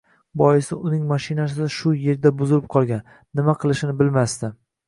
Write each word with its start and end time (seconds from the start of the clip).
Boisi, 0.41 0.77
uning 0.89 1.03
mashinasi 1.11 1.69
shu 1.77 1.93
erda 2.13 2.33
buzilib 2.39 2.67
qolgan, 2.79 3.07
nima 3.41 3.59
qilishini 3.65 3.97
bilmasdi 4.01 4.55